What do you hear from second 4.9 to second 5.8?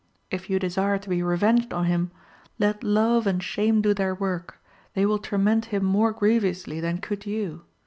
they will torment